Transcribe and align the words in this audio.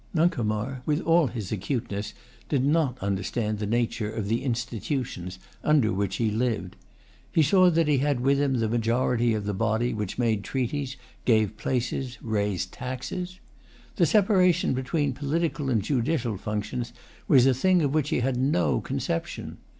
Nuncomar, 0.15 0.81
with 0.83 0.99
all 1.01 1.27
his 1.27 1.51
acuteness, 1.51 2.15
did 2.49 2.65
not 2.65 2.97
understand 3.03 3.59
the 3.59 3.67
nature 3.67 4.11
of 4.11 4.27
the 4.29 4.43
institutions 4.43 5.37
under 5.63 5.93
which 5.93 6.15
he 6.15 6.31
lived. 6.31 6.75
He 7.31 7.43
saw 7.43 7.69
that 7.69 7.87
he 7.87 7.99
had 7.99 8.19
with 8.19 8.39
him 8.41 8.55
the 8.55 8.67
majority 8.67 9.35
of 9.35 9.45
the 9.45 9.53
body 9.53 9.93
which 9.93 10.17
made 10.17 10.43
treaties, 10.43 10.97
gave 11.23 11.55
places, 11.55 12.17
raised 12.19 12.71
taxes. 12.73 13.39
The 13.97 14.07
separation 14.07 14.73
between 14.73 15.13
political 15.13 15.69
and 15.69 15.83
judicial 15.83 16.35
functions 16.35 16.93
was 17.27 17.45
a 17.45 17.53
thing 17.53 17.83
of 17.83 17.93
which 17.93 18.09
he 18.09 18.21
had 18.21 18.37
no 18.37 18.81
conception. 18.81 19.59